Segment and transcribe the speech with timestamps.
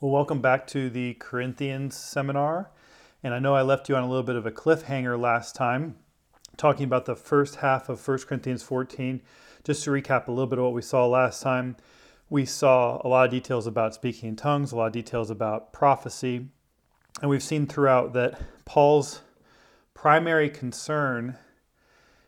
[0.00, 2.70] Well, welcome back to the Corinthians seminar.
[3.24, 5.96] And I know I left you on a little bit of a cliffhanger last time,
[6.56, 9.20] talking about the first half of 1 Corinthians 14.
[9.64, 11.76] Just to recap a little bit of what we saw last time,
[12.30, 15.72] we saw a lot of details about speaking in tongues, a lot of details about
[15.72, 16.46] prophecy.
[17.20, 19.22] And we've seen throughout that Paul's
[19.94, 21.38] primary concern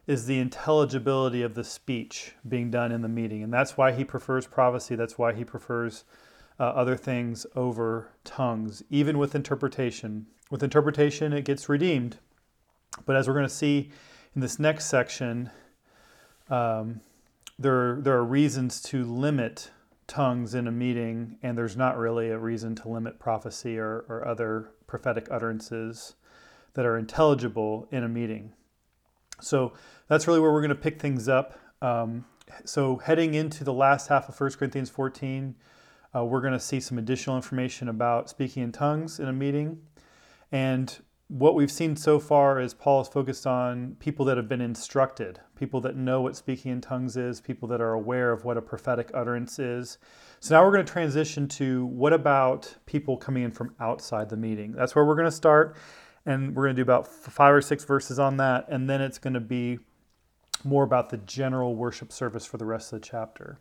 [0.08, 3.44] is the intelligibility of the speech being done in the meeting.
[3.44, 6.02] And that's why he prefers prophecy, that's why he prefers
[6.60, 10.26] uh, other things over tongues, even with interpretation.
[10.50, 12.18] With interpretation, it gets redeemed.
[13.06, 13.90] But as we're going to see
[14.34, 15.50] in this next section,
[16.50, 17.00] um,
[17.58, 19.70] there, there are reasons to limit
[20.06, 24.26] tongues in a meeting, and there's not really a reason to limit prophecy or, or
[24.28, 26.14] other prophetic utterances
[26.74, 28.52] that are intelligible in a meeting.
[29.40, 29.72] So
[30.08, 31.58] that's really where we're going to pick things up.
[31.80, 32.26] Um,
[32.64, 35.54] so, heading into the last half of 1 Corinthians 14,
[36.14, 39.78] uh, we're going to see some additional information about speaking in tongues in a meeting.
[40.50, 40.98] And
[41.28, 45.40] what we've seen so far is Paul is focused on people that have been instructed,
[45.54, 48.62] people that know what speaking in tongues is, people that are aware of what a
[48.62, 49.98] prophetic utterance is.
[50.40, 54.36] So now we're going to transition to what about people coming in from outside the
[54.36, 54.72] meeting?
[54.72, 55.76] That's where we're going to start.
[56.26, 58.66] And we're going to do about five or six verses on that.
[58.68, 59.78] And then it's going to be
[60.64, 63.60] more about the general worship service for the rest of the chapter.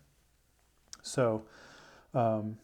[1.04, 1.44] So,
[2.14, 2.58] um,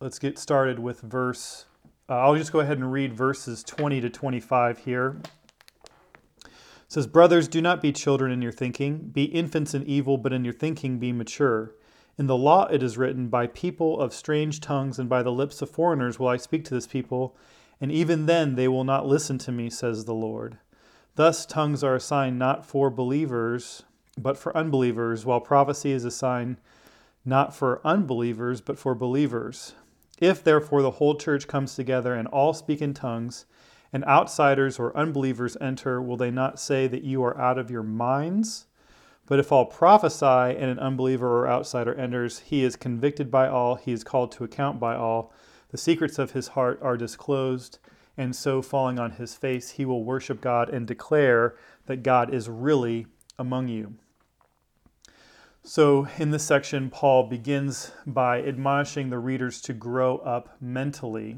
[0.00, 1.66] let's get started with verse.
[2.08, 5.16] Uh, I'll just go ahead and read verses 20 to 25 here.
[6.44, 6.50] It
[6.88, 9.10] says, Brothers, do not be children in your thinking.
[9.10, 11.74] Be infants in evil, but in your thinking be mature.
[12.18, 15.62] In the law it is written, By people of strange tongues and by the lips
[15.62, 17.36] of foreigners will I speak to this people,
[17.80, 20.58] and even then they will not listen to me, says the Lord.
[21.14, 23.84] Thus tongues are a sign not for believers,
[24.18, 26.58] but for unbelievers, while prophecy is a sign
[27.24, 29.74] not for unbelievers, but for believers.
[30.20, 33.46] If therefore the whole church comes together and all speak in tongues,
[33.92, 37.82] and outsiders or unbelievers enter, will they not say that you are out of your
[37.82, 38.66] minds?
[39.26, 43.76] But if all prophesy and an unbeliever or outsider enters, he is convicted by all,
[43.76, 45.32] he is called to account by all.
[45.70, 47.78] The secrets of his heart are disclosed,
[48.16, 51.56] and so falling on his face, he will worship God and declare
[51.86, 53.06] that God is really
[53.38, 53.94] among you.
[55.62, 61.36] So, in this section, Paul begins by admonishing the readers to grow up mentally.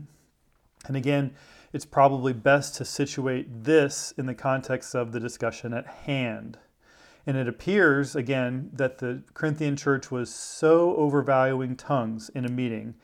[0.87, 1.35] And again,
[1.73, 6.59] it's probably best to situate this in the context of the discussion at hand.
[7.27, 12.95] And it appears, again, that the Corinthian church was so overvaluing tongues in a meeting,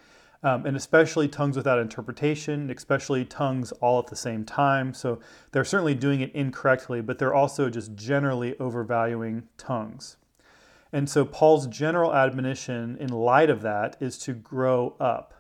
[0.45, 4.95] um, and especially tongues without interpretation, especially tongues all at the same time.
[4.95, 5.19] So
[5.51, 10.17] they're certainly doing it incorrectly, but they're also just generally overvaluing tongues.
[10.93, 15.35] And so Paul's general admonition in light of that is to grow up,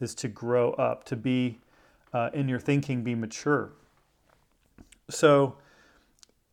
[0.00, 1.60] is to grow up, to be
[2.12, 3.72] uh, in your thinking, be mature.
[5.10, 5.56] So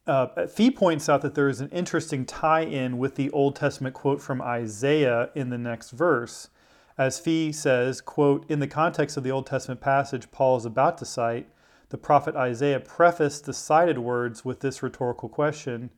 [0.06, 3.94] uh, Fee points out that there is an interesting tie in with the Old Testament
[3.94, 6.50] quote from Isaiah in the next verse.
[6.98, 10.98] As Fee says, quote, in the context of the Old Testament passage Paul is about
[10.98, 11.48] to cite,
[11.90, 15.90] the prophet Isaiah prefaced the cited words with this rhetorical question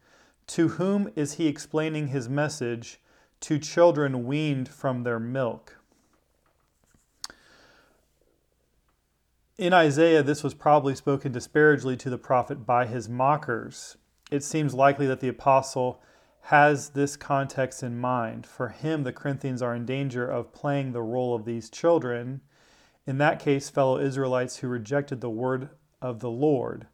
[0.52, 3.00] to whom is he explaining his message?
[3.40, 5.78] To children weaned from their milk.
[9.58, 13.96] In Isaiah, this was probably spoken disparagingly to the prophet by his mockers.
[14.30, 16.02] It seems likely that the apostle
[16.42, 18.46] has this context in mind.
[18.46, 22.42] For him, the Corinthians are in danger of playing the role of these children.
[23.08, 25.70] In that case, fellow Israelites who rejected the word
[26.02, 26.88] of the Lord.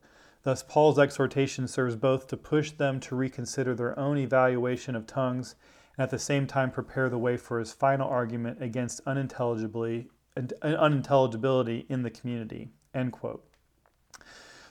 [0.48, 5.56] Thus, Paul's exhortation serves both to push them to reconsider their own evaluation of tongues
[5.98, 10.08] and at the same time prepare the way for his final argument against unintelligibly,
[10.62, 12.70] unintelligibility in the community.
[12.94, 13.44] End quote.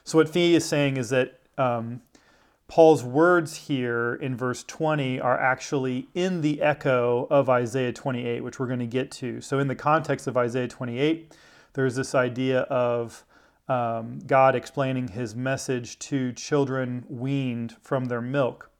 [0.03, 2.01] So, what Fee is saying is that um,
[2.69, 8.59] Paul's words here in verse 20 are actually in the echo of Isaiah 28, which
[8.59, 9.43] we're going to get to.
[9.43, 11.35] So, in the context of Isaiah 28,
[11.75, 13.27] there's this idea of
[13.69, 18.71] um, God explaining his message to children weaned from their milk.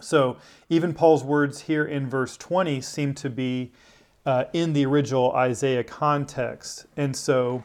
[0.00, 3.72] So even Paul's words here in verse 20 seem to be
[4.24, 6.86] uh, in the original Isaiah context.
[6.96, 7.62] And so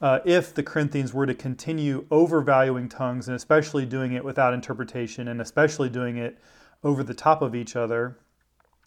[0.00, 5.28] uh, if the Corinthians were to continue overvaluing tongues and especially doing it without interpretation
[5.28, 6.38] and especially doing it
[6.82, 8.18] over the top of each other,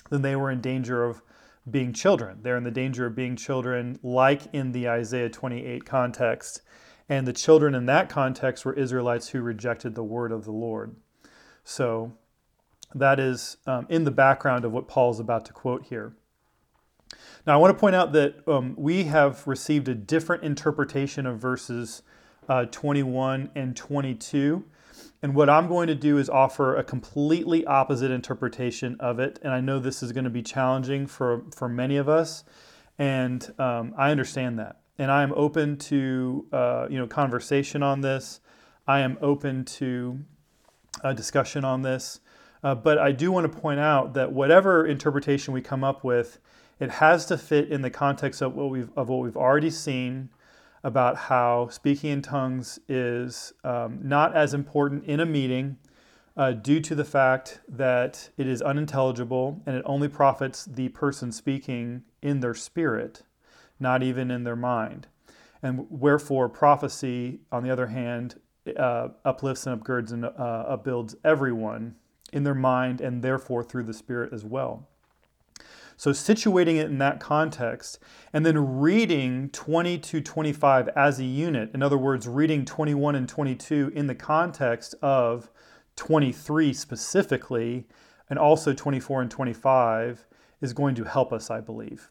[0.09, 1.21] then they were in danger of
[1.69, 2.39] being children.
[2.41, 6.61] They're in the danger of being children, like in the Isaiah 28 context.
[7.09, 10.95] And the children in that context were Israelites who rejected the word of the Lord.
[11.63, 12.13] So
[12.95, 16.13] that is um, in the background of what Paul is about to quote here.
[17.45, 21.39] Now, I want to point out that um, we have received a different interpretation of
[21.39, 22.01] verses
[22.49, 24.65] uh, 21 and 22.
[25.21, 29.39] And what I'm going to do is offer a completely opposite interpretation of it.
[29.41, 32.43] And I know this is going to be challenging for, for many of us.
[32.99, 34.81] And um, I understand that.
[34.99, 38.41] And I am open to uh, you know conversation on this.
[38.87, 40.19] I am open to
[41.03, 42.19] a discussion on this.
[42.63, 46.39] Uh, but I do want to point out that whatever interpretation we come up with,
[46.79, 50.29] it has to fit in the context of what we've, of what we've already seen
[50.87, 55.75] about how speaking in tongues is um, not as important in a meeting
[56.37, 61.29] uh, due to the fact that it is unintelligible and it only profits the person
[61.29, 63.23] speaking in their spirit,
[63.81, 65.07] not even in their mind.
[65.61, 68.39] And wherefore, prophecy, on the other hand,
[68.77, 71.95] uh, uplifts and upgirds and uh, upbuilds everyone
[72.31, 74.87] in their mind and therefore through the Spirit as well.
[75.99, 77.97] So, situating it in that context
[78.31, 83.27] and then reading 20 to 25 as a unit, in other words, reading 21 and
[83.27, 85.49] 22 in the context of
[85.95, 87.87] 23 specifically,
[88.29, 90.27] and also 24 and 25,
[90.61, 92.09] is going to help us, I believe.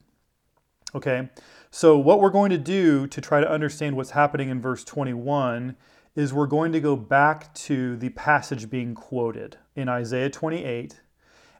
[0.95, 1.29] Okay,
[1.71, 5.77] so what we're going to do to try to understand what's happening in verse 21
[6.15, 11.01] is we're going to go back to the passage being quoted in Isaiah 28,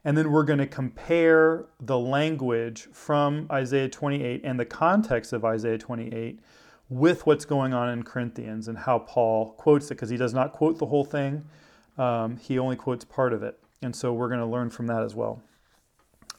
[0.07, 5.43] and then we're going to compare the language from Isaiah 28 and the context of
[5.43, 6.39] Isaiah 28
[6.87, 10.53] with what's going on in Corinthians and how Paul quotes it, because he does not
[10.53, 11.43] quote the whole thing,
[11.97, 13.59] um, he only quotes part of it.
[13.81, 15.41] And so we're going to learn from that as well.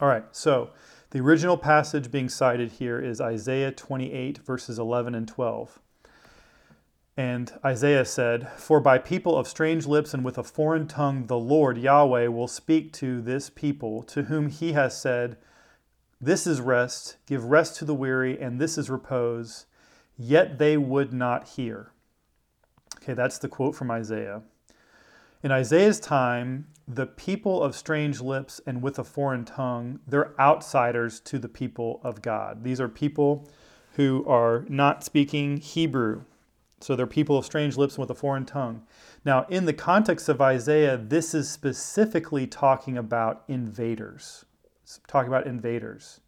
[0.01, 0.71] All right, so
[1.11, 5.79] the original passage being cited here is Isaiah 28, verses 11 and 12.
[7.19, 11.37] And Isaiah said, For by people of strange lips and with a foreign tongue, the
[11.37, 15.37] Lord Yahweh will speak to this people, to whom he has said,
[16.21, 19.67] This is rest, give rest to the weary, and this is repose.
[20.17, 21.91] Yet they would not hear.
[22.99, 24.43] Okay, that's the quote from Isaiah.
[25.43, 31.19] In Isaiah's time, the people of strange lips and with a foreign tongue, they're outsiders
[31.23, 32.63] to the people of God.
[32.63, 33.51] These are people
[33.95, 36.23] who are not speaking Hebrew
[36.81, 38.83] so they're people of strange lips and with a foreign tongue.
[39.25, 44.45] Now, in the context of Isaiah, this is specifically talking about invaders.
[44.83, 46.21] It's talking about invaders.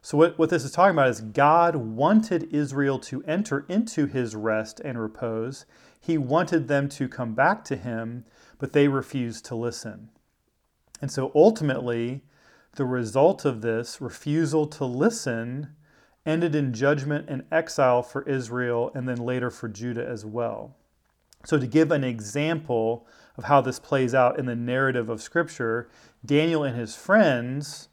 [0.00, 4.34] So, what, what this is talking about is God wanted Israel to enter into his
[4.34, 5.64] rest and repose.
[5.98, 8.24] He wanted them to come back to him,
[8.58, 10.10] but they refused to listen.
[11.00, 12.22] And so, ultimately,
[12.76, 15.74] the result of this refusal to listen
[16.26, 20.76] ended in judgment and exile for Israel and then later for Judah as well.
[21.44, 23.06] So, to give an example
[23.36, 25.90] of how this plays out in the narrative of Scripture,
[26.24, 27.88] Daniel and his friends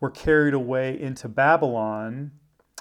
[0.00, 2.32] were carried away into Babylon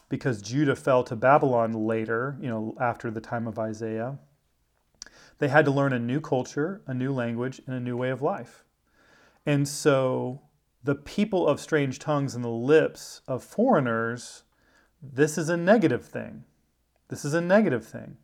[0.10, 4.18] because Judah fell to Babylon later, you know, after the time of Isaiah.
[5.38, 8.22] They had to learn a new culture, a new language, and a new way of
[8.22, 8.63] life.
[9.46, 10.42] And so
[10.84, 14.44] the people of strange tongues and the lips of foreigners
[15.13, 16.44] this is a negative thing.
[17.10, 18.18] This is a negative thing.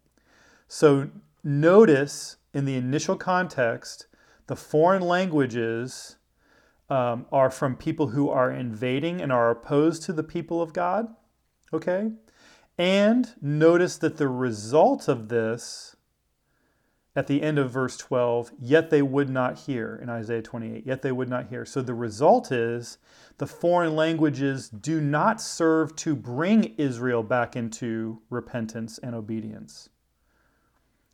[0.68, 1.10] So
[1.44, 4.08] notice in the initial context,
[4.48, 6.18] the foreign languages
[6.90, 11.08] um, are from people who are invading and are opposed to the people of God.
[11.74, 12.12] Okay?
[12.78, 15.96] And notice that the result of this
[17.16, 21.02] at the end of verse 12, yet they would not hear in Isaiah 28, yet
[21.02, 21.66] they would not hear.
[21.66, 22.98] So the result is
[23.38, 29.90] the foreign languages do not serve to bring Israel back into repentance and obedience.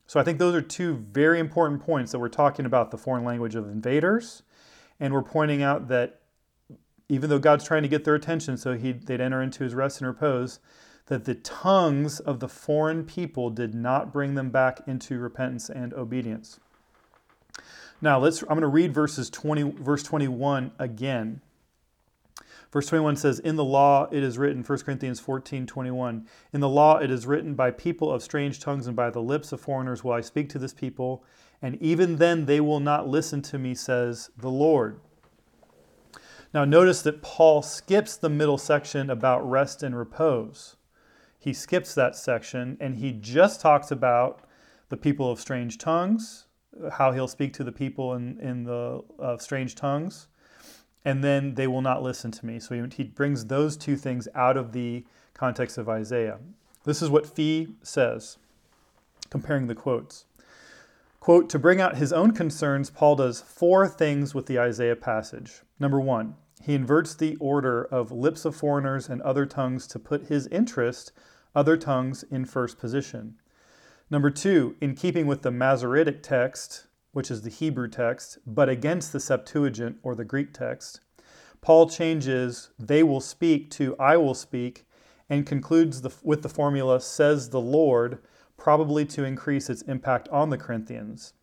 [0.05, 3.25] So I think those are two very important points that we're talking about the foreign
[3.25, 4.43] language of invaders,
[4.99, 6.21] and we're pointing out that
[7.09, 9.99] even though God's trying to get their attention so he, they'd enter into his rest
[9.99, 10.59] and repose,
[11.07, 15.93] that the tongues of the foreign people did not bring them back into repentance and
[15.93, 16.59] obedience.
[18.01, 21.41] Now let's I'm going to read verses 20 verse 21 again.
[22.71, 26.67] Verse 21 says, In the law it is written, 1 Corinthians 14, 21, In the
[26.67, 30.03] law it is written, By people of strange tongues and by the lips of foreigners
[30.03, 31.23] will I speak to this people,
[31.61, 34.99] and even then they will not listen to me, says the Lord.
[36.53, 40.75] Now notice that Paul skips the middle section about rest and repose
[41.47, 44.41] he skips that section and he just talks about
[44.89, 46.47] the people of strange tongues,
[46.91, 50.27] how he'll speak to the people in, in the uh, strange tongues,
[51.05, 52.59] and then they will not listen to me.
[52.59, 56.37] So he, he brings those two things out of the context of Isaiah.
[56.83, 58.37] This is what Fee says,
[59.29, 60.25] comparing the quotes.
[61.21, 65.61] Quote, to bring out his own concerns, Paul does four things with the Isaiah passage.
[65.79, 70.27] Number one, He inverts the order of lips of foreigners and other tongues to put
[70.27, 71.11] his interest,
[71.55, 73.35] other tongues, in first position.
[74.09, 79.11] Number two, in keeping with the Masoretic text, which is the Hebrew text, but against
[79.11, 81.01] the Septuagint or the Greek text,
[81.61, 84.85] Paul changes they will speak to I will speak
[85.29, 88.19] and concludes the, with the formula says the Lord,
[88.55, 91.33] probably to increase its impact on the Corinthians.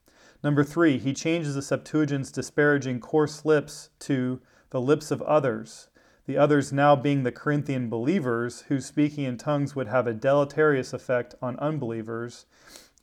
[0.42, 5.88] Number three, he changes the Septuagint's disparaging coarse lips to the lips of others,
[6.26, 10.92] the others now being the Corinthian believers whose speaking in tongues would have a deleterious
[10.92, 12.46] effect on unbelievers.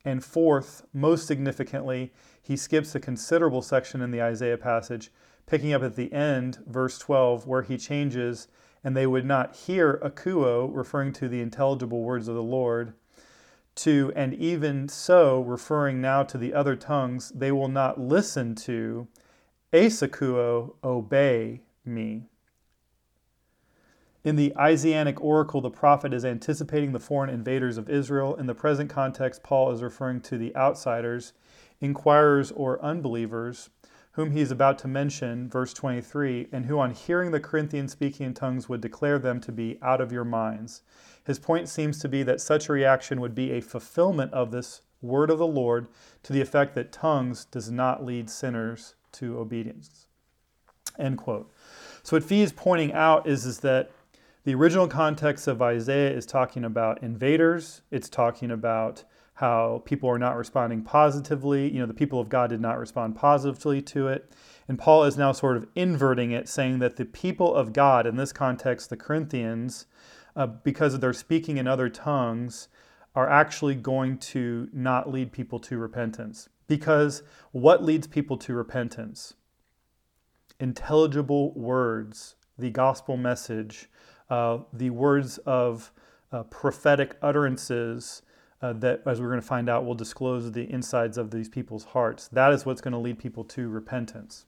[0.04, 2.12] And fourth, most significantly,
[2.42, 5.12] he skips a considerable section in the Isaiah passage,
[5.46, 8.48] picking up at the end, verse 12, where he changes,
[8.84, 12.94] and they would not hear akuo, referring to the intelligible words of the Lord,
[13.76, 19.08] to, and even so, referring now to the other tongues, they will not listen to,
[19.72, 22.31] asakuo, obey me.
[24.24, 28.36] In the Isaianic oracle, the prophet is anticipating the foreign invaders of Israel.
[28.36, 31.34] In the present context, Paul is referring to the outsiders,
[31.80, 33.72] inquirers or unbelievers,
[34.12, 38.28] whom he is about to mention, verse 23, and who on hearing the Corinthians speaking
[38.28, 40.84] in tongues would declare them to be out of your minds.
[41.24, 44.82] His point seems to be that such a reaction would be a fulfillment of this
[45.02, 45.88] word of the Lord
[46.22, 50.06] to the effect that tongues does not lead sinners to obedience.
[51.00, 51.52] End quote.
[52.04, 53.92] So what Fee is pointing out is, is that
[54.44, 57.82] the original context of Isaiah is talking about invaders.
[57.92, 59.04] It's talking about
[59.36, 61.72] how people are not responding positively.
[61.72, 64.32] You know, the people of God did not respond positively to it.
[64.68, 68.16] And Paul is now sort of inverting it, saying that the people of God, in
[68.16, 69.86] this context, the Corinthians,
[70.36, 72.68] uh, because of their speaking in other tongues,
[73.16, 76.50] are actually going to not lead people to repentance.
[76.68, 77.22] Because
[77.52, 79.34] what leads people to repentance?
[80.60, 83.90] Intelligible words, the gospel message,
[84.32, 85.92] uh, the words of
[86.32, 88.22] uh, prophetic utterances
[88.62, 91.84] uh, that, as we're going to find out, will disclose the insides of these people's
[91.84, 92.30] hearts.
[92.30, 94.46] That is what's going to lead people to repentance.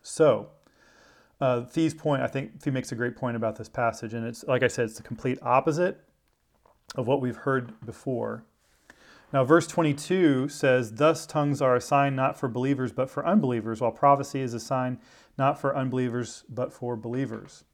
[0.00, 0.50] So,
[1.40, 4.44] uh, Fee's point, I think Fee makes a great point about this passage, and it's
[4.44, 6.00] like I said, it's the complete opposite
[6.94, 8.44] of what we've heard before.
[9.32, 13.80] Now, verse 22 says, Thus tongues are a sign not for believers but for unbelievers,
[13.80, 14.98] while prophecy is a sign
[15.36, 17.64] not for unbelievers but for believers.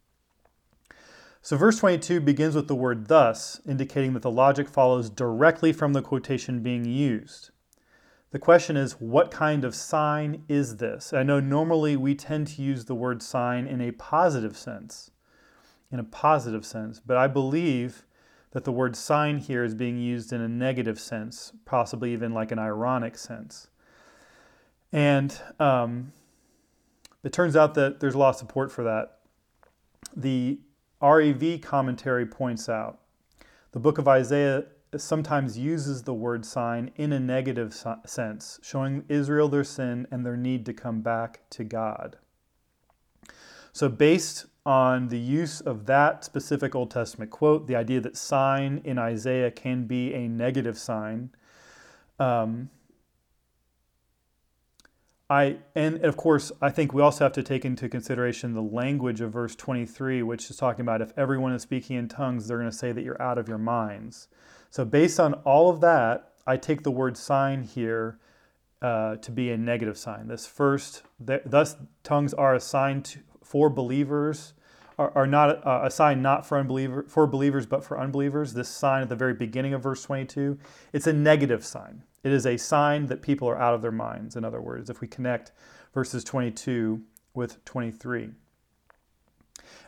[1.45, 5.93] So, verse 22 begins with the word thus, indicating that the logic follows directly from
[5.93, 7.51] the quotation being used.
[8.31, 11.13] The question is, what kind of sign is this?
[11.13, 15.11] I know normally we tend to use the word sign in a positive sense,
[15.93, 18.07] in a positive sense, but I believe
[18.53, 22.53] that the word sign here is being used in a negative sense, possibly even like
[22.53, 23.69] an ironic sense.
[24.93, 26.15] And um,
[27.23, 29.19] it turns out that there's a lot of support for that.
[30.17, 30.59] The
[31.05, 33.01] REV commentary points out
[33.75, 37.75] the book of Isaiah sometimes uses the word sign in a negative
[38.07, 42.17] sense, showing Israel their sin and their need to come back to God.
[43.73, 48.81] So, based on the use of that specific Old Testament quote, the idea that sign
[48.85, 51.31] in Isaiah can be a negative sign,
[52.21, 52.71] um,
[55.31, 59.23] I and of course I think we also have to take into consideration the language
[59.23, 62.71] of verse 23 which is talking about if everyone is speaking in tongues they're going
[62.71, 64.29] to say that you're out of your minds.
[64.71, 68.19] So based on all of that, I take the word sign here
[68.83, 70.29] uh, to be a negative sign.
[70.29, 74.53] This first, th- thus tongues are a sign to, for believers,
[74.99, 78.53] are, are not uh, a sign not for unbeliever for believers but for unbelievers.
[78.53, 80.59] This sign at the very beginning of verse 22,
[80.93, 82.03] it's a negative sign.
[82.25, 85.01] It is a sign that people are out of their minds, in other words, if
[85.01, 85.53] we connect
[85.93, 87.03] verses 22
[87.35, 88.31] with 23.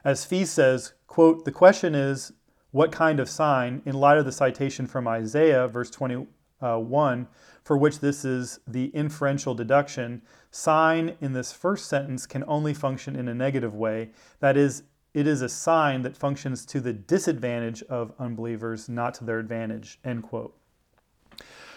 [0.05, 2.33] As Fee says, quote, the question is,
[2.71, 7.27] what kind of sign, in light of the citation from Isaiah, verse 21,
[7.65, 13.17] for which this is the inferential deduction, sign in this first sentence can only function
[13.17, 14.11] in a negative way.
[14.41, 14.83] That is,
[15.15, 19.99] it is a sign that functions to the disadvantage of unbelievers, not to their advantage,
[20.05, 20.55] end quote.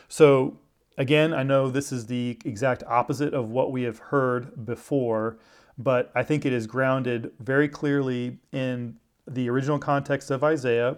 [0.10, 0.58] So,
[0.98, 5.38] again, I know this is the exact opposite of what we have heard before,
[5.78, 8.98] but I think it is grounded very clearly in
[9.28, 10.98] the original context of Isaiah.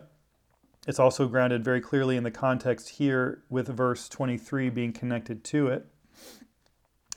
[0.88, 5.68] It's also grounded very clearly in the context here with verse 23 being connected to
[5.68, 5.86] it.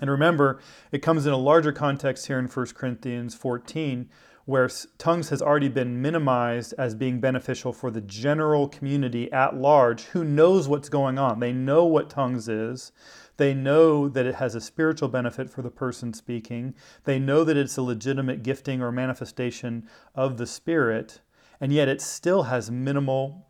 [0.01, 0.61] And remember,
[0.91, 4.11] it comes in a larger context here in 1 Corinthians 14,
[4.47, 10.03] where tongues has already been minimized as being beneficial for the general community at large
[10.07, 11.41] who knows what's going on.
[11.41, 12.93] They know what tongues is.
[13.37, 16.75] They know that it has a spiritual benefit for the person speaking.
[17.05, 21.21] They know that it's a legitimate gifting or manifestation of the Spirit,
[21.61, 23.49] and yet it still has minimal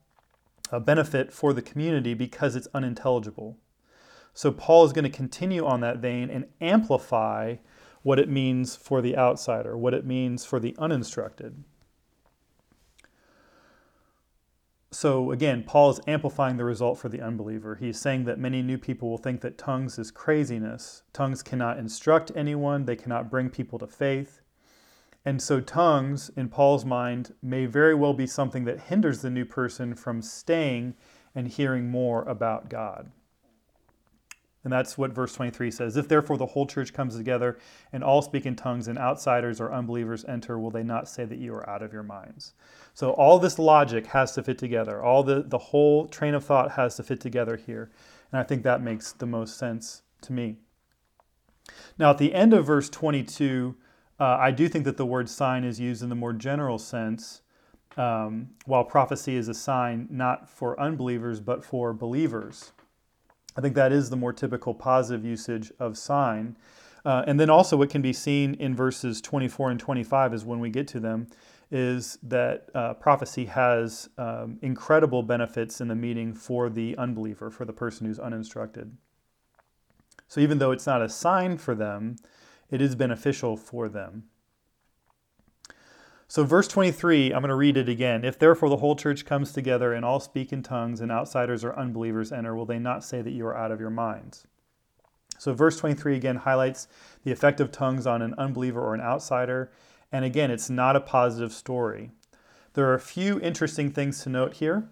[0.71, 3.59] uh, benefit for the community because it's unintelligible.
[4.33, 7.57] So Paul is going to continue on that vein and amplify
[8.05, 11.65] what it means for the outsider, what it means for the uninstructed.
[14.93, 17.75] So again, Paul is amplifying the result for the unbeliever.
[17.75, 21.03] He's saying that many new people will think that tongues is craziness.
[21.13, 24.41] Tongues cannot instruct anyone, they cannot bring people to faith.
[25.25, 29.47] And so, tongues, in Paul's mind, may very well be something that hinders the new
[29.47, 30.95] person from staying
[31.35, 33.11] and hearing more about God.
[34.65, 35.97] And that's what verse 23 says.
[35.97, 37.59] If therefore the whole church comes together
[37.93, 41.39] and all speak in tongues and outsiders or unbelievers enter, will they not say that
[41.39, 42.55] you are out of your minds?
[42.95, 45.03] So all this logic has to fit together.
[45.03, 47.91] All the, the whole train of thought has to fit together here.
[48.33, 50.57] And I think that makes the most sense to me.
[51.99, 53.77] Now, at the end of verse 22,
[54.19, 57.43] uh, I do think that the word sign is used in the more general sense,
[57.97, 62.73] um, while prophecy is a sign not for unbelievers but for believers.
[63.57, 66.57] I think that is the more typical positive usage of sign.
[67.05, 70.59] Uh, and then also, what can be seen in verses 24 and 25 is when
[70.59, 71.27] we get to them,
[71.71, 77.65] is that uh, prophecy has um, incredible benefits in the meeting for the unbeliever, for
[77.65, 78.97] the person who's uninstructed.
[80.29, 82.17] So even though it's not a sign for them,
[82.71, 84.25] it is beneficial for them.
[86.27, 88.25] So, verse 23, I'm going to read it again.
[88.25, 91.79] If therefore the whole church comes together and all speak in tongues, and outsiders or
[91.79, 94.47] unbelievers enter, will they not say that you are out of your minds?
[95.39, 96.89] So, verse 23 again highlights
[97.23, 99.71] the effect of tongues on an unbeliever or an outsider.
[100.11, 102.11] And again, it's not a positive story.
[102.73, 104.89] There are a few interesting things to note here.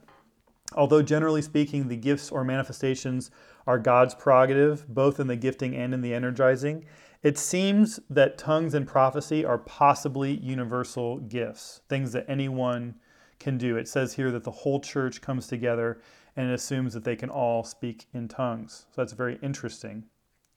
[0.75, 3.31] Although generally speaking, the gifts or manifestations
[3.67, 6.85] are God's prerogative, both in the gifting and in the energizing,
[7.23, 12.97] it seems that tongues and prophecy are possibly universal gifts, things that anyone
[13.39, 13.77] can do.
[13.77, 16.01] It says here that the whole church comes together
[16.37, 18.87] and it assumes that they can all speak in tongues.
[18.91, 20.05] So that's very interesting.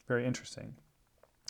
[0.08, 0.75] Very interesting.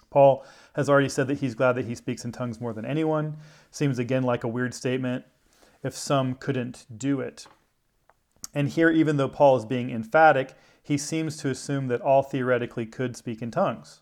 [0.09, 3.37] Paul has already said that he's glad that he speaks in tongues more than anyone.
[3.71, 5.25] Seems again like a weird statement
[5.83, 7.47] if some couldn't do it.
[8.53, 12.85] And here, even though Paul is being emphatic, he seems to assume that all theoretically
[12.85, 14.01] could speak in tongues.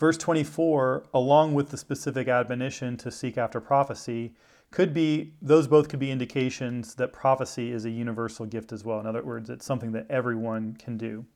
[0.00, 4.34] Verse 24, along with the specific admonition to seek after prophecy,
[4.70, 8.98] could be those both could be indications that prophecy is a universal gift as well.
[8.98, 11.26] In other words, it's something that everyone can do.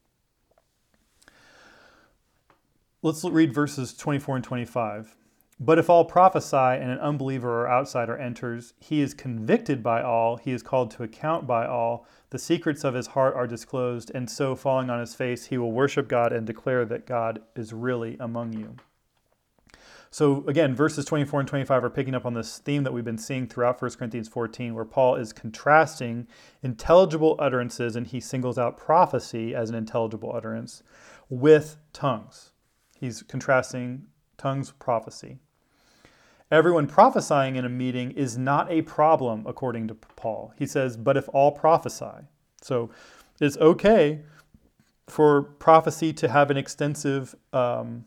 [3.03, 5.14] Let's read verses 24 and 25.
[5.61, 10.38] But if all prophesy and an unbeliever or outsider enters, he is convicted by all,
[10.38, 14.29] he is called to account by all, the secrets of his heart are disclosed, and
[14.29, 18.16] so falling on his face, he will worship God and declare that God is really
[18.18, 18.75] among you.
[20.11, 23.18] So again, verses 24 and 25 are picking up on this theme that we've been
[23.18, 26.27] seeing throughout 1 Corinthians 14, where Paul is contrasting
[26.61, 30.83] intelligible utterances and he singles out prophecy as an intelligible utterance
[31.29, 32.51] with tongues.
[32.99, 35.38] He's contrasting tongues with prophecy.
[36.51, 40.53] Everyone prophesying in a meeting is not a problem, according to Paul.
[40.59, 42.27] He says, but if all prophesy.
[42.61, 42.91] So
[43.41, 44.21] it's okay
[45.07, 48.05] for prophecy to have an extensive um,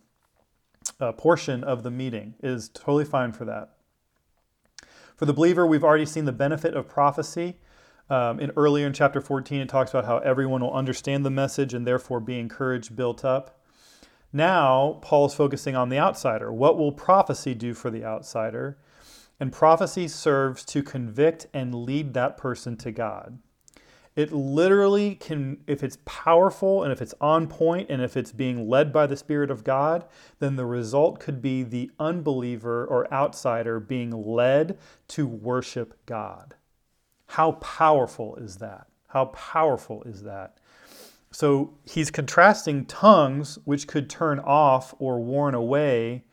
[1.00, 3.74] uh, portion of the meeting, it is totally fine for that.
[5.16, 7.58] For the believer, we've already seen the benefit of prophecy.
[8.10, 11.74] Um, in earlier in chapter 14, it talks about how everyone will understand the message
[11.74, 13.57] and therefore be encouraged, built up.
[14.38, 16.54] Now, Paul is focusing on the outsider.
[16.54, 18.78] What will prophecy do for the outsider?
[19.40, 23.40] And prophecy serves to convict and lead that person to God.
[24.16, 28.70] It literally can, if it's powerful and if it's on point and if it's being
[28.70, 30.06] led by the Spirit of God,
[30.38, 36.54] then the result could be the unbeliever or outsider being led to worship God.
[37.26, 38.86] How powerful is that?
[39.08, 40.60] How powerful is that?
[41.38, 46.24] So he's contrasting tongues, which could turn off or warn away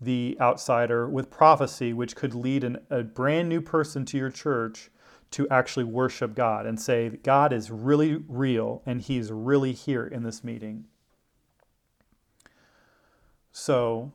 [0.00, 4.90] the outsider, with prophecy, which could lead an, a brand new person to your church
[5.32, 10.22] to actually worship God and say, God is really real and he's really here in
[10.22, 10.86] this meeting.
[13.52, 14.10] So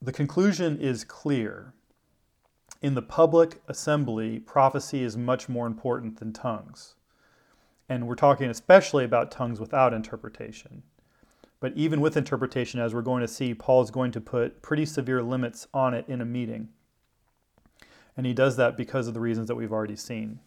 [0.00, 1.74] the conclusion is clear.
[2.80, 6.94] In the public assembly, prophecy is much more important than tongues.
[7.88, 10.82] And we're talking especially about tongues without interpretation.
[11.60, 14.84] But even with interpretation, as we're going to see, Paul is going to put pretty
[14.84, 16.68] severe limits on it in a meeting.
[18.16, 20.40] And he does that because of the reasons that we've already seen.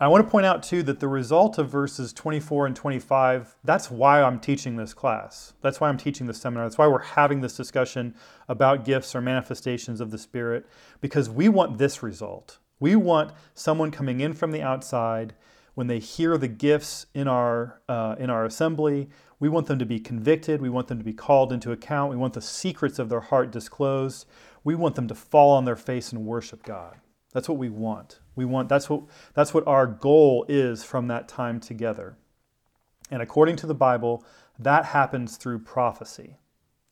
[0.00, 3.90] I want to point out too that the result of verses 24 and 25, that's
[3.90, 5.54] why I'm teaching this class.
[5.60, 6.64] That's why I'm teaching this seminar.
[6.64, 8.14] That's why we're having this discussion
[8.48, 10.66] about gifts or manifestations of the Spirit,
[11.00, 12.58] because we want this result.
[12.80, 15.34] We want someone coming in from the outside
[15.74, 19.08] when they hear the gifts in our, uh, in our assembly.
[19.40, 20.60] We want them to be convicted.
[20.60, 22.10] We want them to be called into account.
[22.10, 24.26] We want the secrets of their heart disclosed.
[24.64, 26.96] We want them to fall on their face and worship God.
[27.32, 28.20] That's what we want.
[28.34, 29.02] We want that's what
[29.34, 32.16] that's what our goal is from that time together.
[33.10, 34.24] And according to the Bible,
[34.58, 36.38] that happens through prophecy.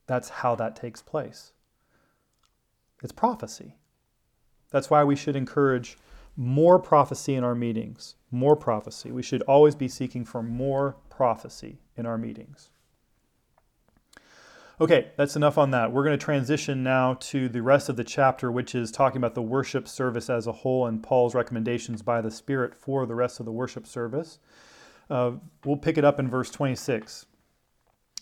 [0.06, 1.52] That's how that takes place.
[3.02, 3.74] It's prophecy.
[4.76, 5.96] That's why we should encourage
[6.36, 8.16] more prophecy in our meetings.
[8.30, 9.10] More prophecy.
[9.10, 12.68] We should always be seeking for more prophecy in our meetings.
[14.78, 15.92] Okay, that's enough on that.
[15.92, 19.34] We're going to transition now to the rest of the chapter, which is talking about
[19.34, 23.40] the worship service as a whole and Paul's recommendations by the Spirit for the rest
[23.40, 24.38] of the worship service.
[25.08, 27.24] Uh, we'll pick it up in verse 26.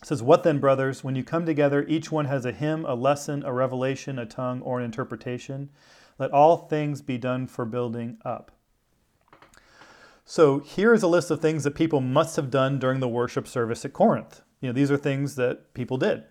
[0.01, 2.95] It says, What then, brothers, when you come together, each one has a hymn, a
[2.95, 5.69] lesson, a revelation, a tongue, or an interpretation.
[6.17, 8.51] Let all things be done for building up.
[10.23, 13.47] So here is a list of things that people must have done during the worship
[13.47, 14.41] service at Corinth.
[14.59, 16.23] You know, these are things that people did.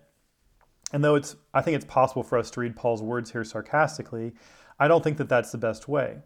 [0.91, 4.33] And though it's, I think it's possible for us to read Paul's words here sarcastically,
[4.79, 6.17] I don't think that that's the best way.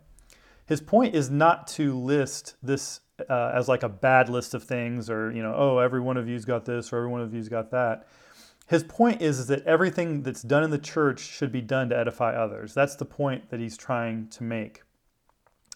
[0.66, 5.10] His point is not to list this uh, as like a bad list of things
[5.10, 7.50] or, you know, oh, every one of you's got this or every one of you's
[7.50, 8.08] got that.
[8.70, 11.98] His point is, is that everything that's done in the church should be done to
[11.98, 12.76] edify others.
[12.76, 14.84] That's the point that he's trying to make.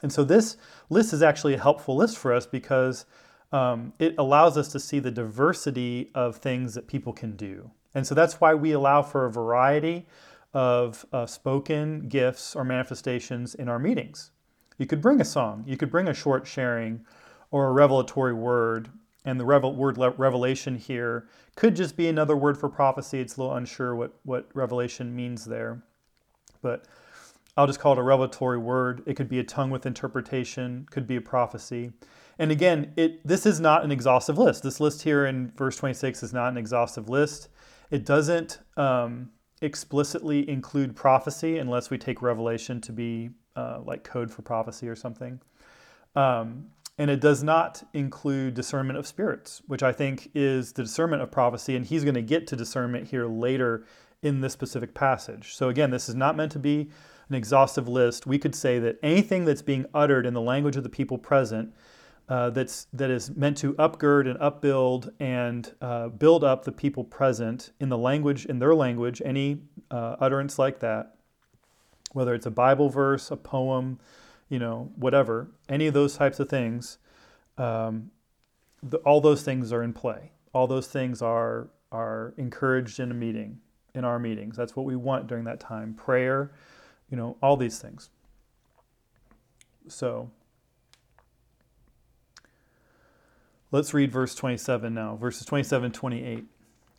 [0.04, 0.58] And so this
[0.92, 3.06] list is actually a helpful list for us because
[3.52, 7.72] um, it allows us to see the diversity of things that people can do.
[7.96, 10.06] And so that's why we allow for a variety
[10.54, 14.30] of uh, spoken gifts or manifestations in our meetings.
[14.78, 17.06] You could bring a song, you could bring a short sharing
[17.50, 18.90] or a revelatory word.
[19.26, 23.20] And the revel- word le- revelation here could just be another word for prophecy.
[23.20, 25.84] It's a little unsure what, what revelation means there.
[26.62, 26.86] But
[27.56, 29.04] I'll just call it a revelatory word.
[29.06, 31.92] It could be a tongue with interpretation, could be a prophecy.
[32.40, 34.64] And again, it this is not an exhaustive list.
[34.64, 37.50] This list here in verse 26 is not an exhaustive list.
[37.92, 39.30] It doesn't um,
[39.62, 44.96] explicitly include prophecy unless we take Revelation to be uh, like code for prophecy or
[44.96, 45.40] something.
[46.16, 51.22] Um, and it does not include discernment of spirits, which I think is the discernment
[51.22, 51.76] of prophecy.
[51.76, 53.86] And he's going to get to discernment here later
[54.22, 55.56] in this specific passage.
[55.56, 56.90] So, again, this is not meant to be
[57.30, 58.28] an exhaustive list.
[58.28, 61.74] We could say that anything that's being uttered in the language of the people present
[62.30, 67.04] uh, that's that is meant to upgird and upbuild and uh, build up the people
[67.04, 69.22] present in the language in their language.
[69.26, 71.16] Any uh, utterance like that,
[72.14, 74.00] whether it's a Bible verse, a poem,
[74.50, 76.98] you know, whatever, any of those types of things,
[77.58, 78.12] um,
[78.82, 80.32] the, all those things are in play.
[80.54, 83.60] All those things are are encouraged in a meeting,
[83.94, 84.56] in our meetings.
[84.58, 85.94] That's what we want during that time.
[85.94, 86.52] Prayer,
[87.10, 88.10] you know, all these things.
[89.88, 90.32] So
[93.74, 96.46] Let's read verse 27 now, verses 27 28.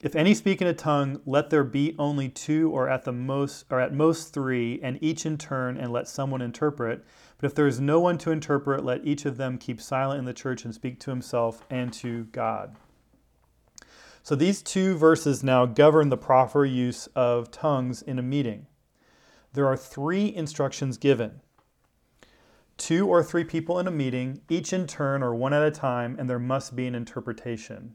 [0.05, 3.65] If any speak in a tongue, let there be only two or at the most
[3.71, 7.03] or at most three, and each in turn, and let someone interpret.
[7.39, 10.27] But if there is no one to interpret, let each of them keep silent in
[10.27, 12.77] the church and speak to himself and to God.
[14.23, 18.67] So these two verses now govern the proper use of tongues in a meeting.
[19.55, 21.41] There are three instructions given
[22.77, 26.15] two or three people in a meeting, each in turn or one at a time,
[26.19, 27.95] and there must be an interpretation.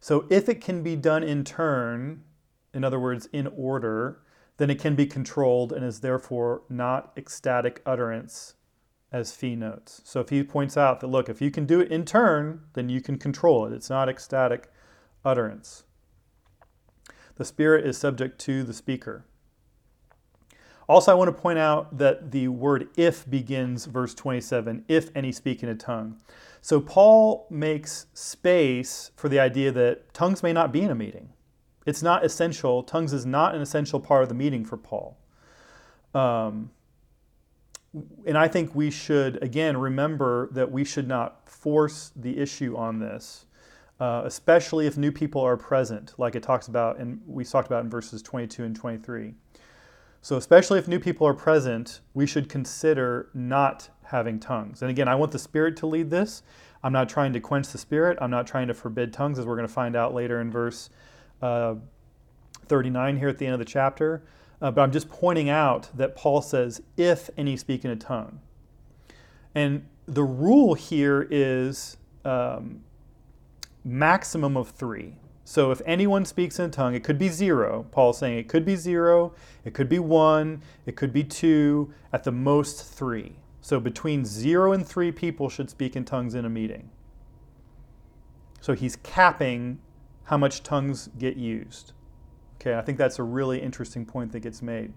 [0.00, 2.24] So if it can be done in turn,
[2.72, 4.22] in other words, in order,
[4.56, 8.54] then it can be controlled and is therefore not ecstatic utterance
[9.12, 10.00] as Fee notes.
[10.04, 12.88] So if he points out that, look, if you can do it in turn, then
[12.88, 13.72] you can control it.
[13.72, 14.70] It's not ecstatic
[15.24, 15.84] utterance.
[17.36, 19.24] The Spirit is subject to the speaker.
[20.90, 25.30] Also, I want to point out that the word if begins verse 27 if any
[25.30, 26.20] speak in a tongue.
[26.62, 31.28] So, Paul makes space for the idea that tongues may not be in a meeting.
[31.86, 32.82] It's not essential.
[32.82, 35.16] Tongues is not an essential part of the meeting for Paul.
[36.12, 36.72] Um,
[38.26, 42.98] and I think we should, again, remember that we should not force the issue on
[42.98, 43.46] this,
[44.00, 47.84] uh, especially if new people are present, like it talks about, and we talked about
[47.84, 49.34] in verses 22 and 23.
[50.22, 54.82] So, especially if new people are present, we should consider not having tongues.
[54.82, 56.42] And again, I want the Spirit to lead this.
[56.82, 58.18] I'm not trying to quench the Spirit.
[58.20, 60.90] I'm not trying to forbid tongues, as we're going to find out later in verse
[61.40, 61.76] uh,
[62.66, 64.22] 39 here at the end of the chapter.
[64.60, 68.40] uh, but I'm just pointing out that Paul says, if any speak in a tongue.
[69.54, 72.82] And the rule here is um,
[73.84, 75.14] maximum of three.
[75.50, 77.84] So if anyone speaks in a tongue, it could be zero.
[77.90, 79.34] Paul's saying it could be zero,
[79.64, 83.34] it could be one, it could be two, at the most three.
[83.60, 86.88] So between zero and three people should speak in tongues in a meeting.
[88.60, 89.80] So he's capping
[90.22, 91.94] how much tongues get used.
[92.60, 94.92] Okay, I think that's a really interesting point that gets made.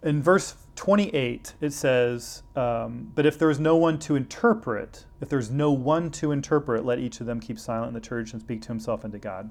[0.00, 5.28] In verse 28, it says, um, But if there is no one to interpret, if
[5.28, 8.42] there's no one to interpret, let each of them keep silent in the church and
[8.42, 9.50] speak to himself and to God.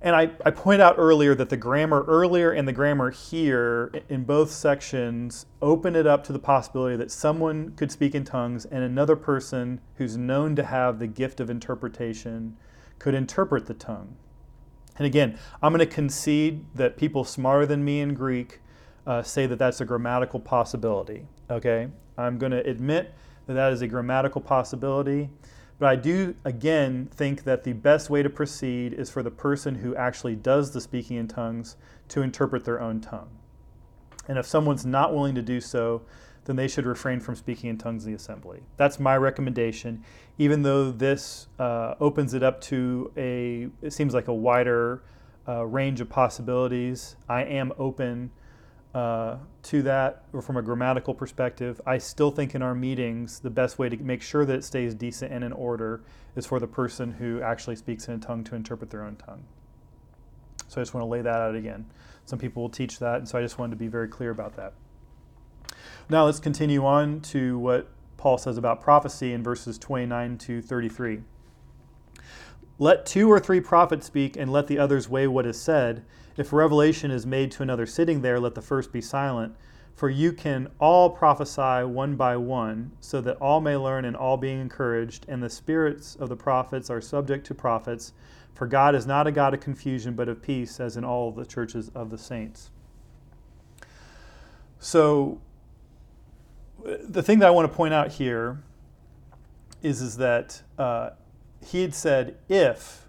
[0.00, 4.24] And I, I point out earlier that the grammar earlier and the grammar here in
[4.24, 8.84] both sections open it up to the possibility that someone could speak in tongues and
[8.84, 12.56] another person who's known to have the gift of interpretation
[13.00, 14.16] could interpret the tongue.
[14.98, 18.60] And again, I'm going to concede that people smarter than me in Greek
[19.08, 21.26] uh, say that that's a grammatical possibility.
[21.50, 21.88] Okay?
[22.18, 23.14] I'm going to admit
[23.46, 25.30] that that is a grammatical possibility.
[25.78, 29.76] But I do, again, think that the best way to proceed is for the person
[29.76, 31.76] who actually does the speaking in tongues
[32.08, 33.30] to interpret their own tongue.
[34.28, 36.02] And if someone's not willing to do so,
[36.44, 38.60] then they should refrain from speaking in tongues in the assembly.
[38.76, 40.04] That's my recommendation,
[40.36, 45.02] even though this uh, opens it up to a, it seems like a wider
[45.46, 47.16] uh, range of possibilities.
[47.28, 48.32] I am open
[48.94, 51.80] uh, to that, or from a grammatical perspective.
[51.86, 54.94] I still think in our meetings, the best way to make sure that it stays
[54.94, 56.00] decent and in order
[56.36, 59.44] is for the person who actually speaks in a tongue to interpret their own tongue.
[60.68, 61.86] So I just want to lay that out again.
[62.24, 64.56] Some people will teach that, and so I just wanted to be very clear about
[64.56, 64.74] that.
[66.10, 71.20] Now let's continue on to what Paul says about prophecy in verses 29 to 33.
[72.78, 76.04] Let two or three prophets speak, and let the others weigh what is said.
[76.38, 79.56] If revelation is made to another sitting there, let the first be silent.
[79.96, 84.36] For you can all prophesy one by one, so that all may learn and all
[84.36, 88.12] being encouraged, and the spirits of the prophets are subject to prophets.
[88.54, 91.44] For God is not a God of confusion, but of peace, as in all the
[91.44, 92.70] churches of the saints.
[94.78, 95.40] So,
[96.84, 98.62] the thing that I want to point out here
[99.82, 101.10] is, is that uh,
[101.66, 103.08] he had said, if,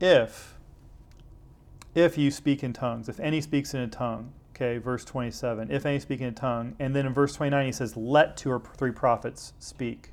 [0.00, 0.51] if,
[1.94, 5.84] if you speak in tongues, if any speaks in a tongue, okay, verse 27, if
[5.84, 6.74] any speak in a tongue.
[6.78, 10.12] And then in verse 29, he says, let two or three prophets speak.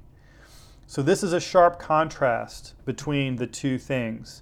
[0.88, 4.42] So this is a sharp contrast between the two things.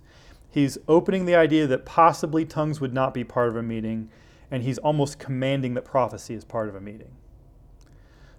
[0.49, 4.09] He's opening the idea that possibly tongues would not be part of a meeting,
[4.49, 7.11] and he's almost commanding that prophecy is part of a meeting.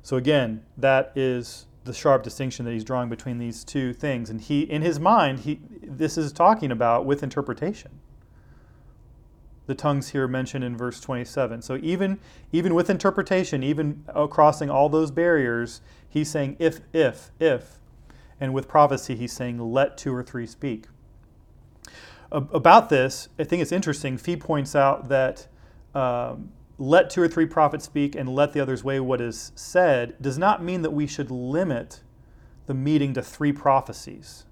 [0.02, 4.30] So again, that is the sharp distinction that he's drawing between these two things.
[4.30, 7.97] And he, in his mind, he, this is talking about with interpretation.
[9.68, 11.60] The tongues here mentioned in verse 27.
[11.60, 12.18] So even,
[12.52, 17.78] even with interpretation, even crossing all those barriers, he's saying if, if, if.
[18.40, 20.86] And with prophecy, he's saying let two or three speak.
[22.32, 24.16] About this, I think it's interesting.
[24.16, 25.46] Fee points out that
[25.94, 30.14] um, let two or three prophets speak and let the others weigh what is said
[30.18, 32.02] does not mean that we should limit
[32.64, 34.46] the meeting to three prophecies.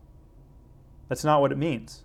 [1.08, 2.04] That's not what it means.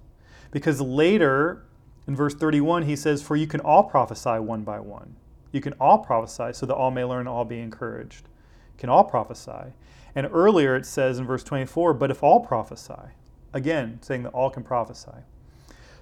[0.50, 1.66] Because later
[2.08, 5.16] in verse 31, he says, For you can all prophesy one by one.
[5.52, 8.28] You can all prophesy so that all may learn all be encouraged.
[8.74, 9.74] You can all prophesy.
[10.16, 13.14] And earlier it says in verse 24, But if all prophesy,
[13.54, 15.24] again, saying that all can prophesy.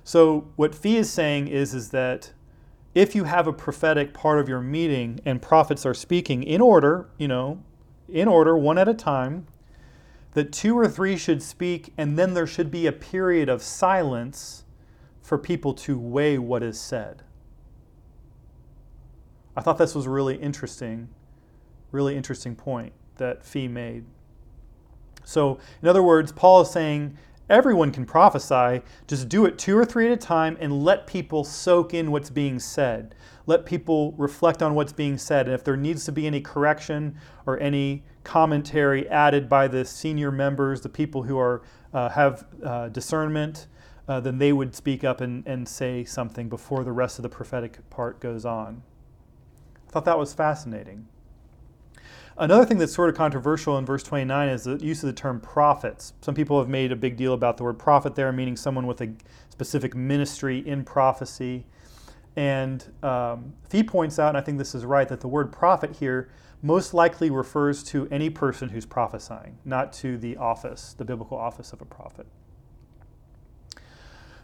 [0.03, 2.31] So what Fee is saying is, is that
[2.95, 7.07] if you have a prophetic part of your meeting and prophets are speaking in order,
[7.17, 7.61] you know,
[8.07, 9.45] in order, one at a time,
[10.33, 14.63] that two or three should speak, and then there should be a period of silence
[15.29, 17.21] for people to weigh what is said.
[19.55, 21.07] I thought this was a really interesting,
[21.91, 24.05] really interesting point that Fee made.
[25.23, 27.15] So, in other words, Paul is saying
[27.47, 28.83] Everyone can prophesy.
[29.07, 32.29] Just do it two or three at a time and let people soak in what's
[32.29, 33.15] being said.
[33.47, 35.47] Let people reflect on what's being said.
[35.47, 40.31] And if there needs to be any correction or any commentary added by the senior
[40.31, 43.65] members, the people who are, uh, have uh, discernment,
[44.09, 47.29] uh, then they would speak up and, and say something before the rest of the
[47.29, 48.81] prophetic part goes on.
[49.87, 51.07] I thought that was fascinating.
[52.35, 55.39] Another thing that's sort of controversial in verse 29 is the use of the term
[55.39, 56.13] prophets.
[56.21, 58.99] Some people have made a big deal about the word prophet there, meaning someone with
[59.01, 59.13] a
[59.49, 61.67] specific ministry in prophecy.
[62.35, 65.97] And um, Fee points out, and I think this is right, that the word prophet
[65.97, 66.29] here
[66.63, 71.73] most likely refers to any person who's prophesying, not to the office, the biblical office
[71.73, 72.25] of a prophet.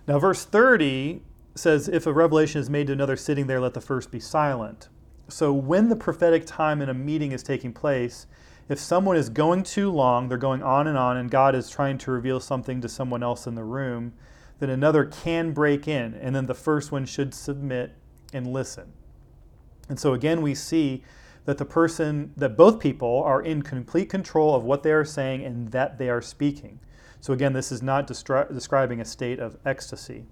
[0.08, 1.22] Now, verse 30
[1.56, 4.90] says, If a revelation is made to another sitting there, let the first be silent.
[5.28, 8.28] So when the prophetic time in a meeting is taking place,
[8.70, 11.98] if someone is going too long, they're going on and on, and God is trying
[12.00, 14.14] to reveal something to someone else in the room,
[14.60, 17.94] then another can break in, and then the first one should submit
[18.34, 18.94] and listen.
[19.90, 21.04] And so again, we see
[21.46, 25.44] that the person, that both people are in complete control of what they are saying
[25.44, 26.80] and that they are speaking.
[27.26, 30.26] So again, this is not destri- describing a state of ecstasy.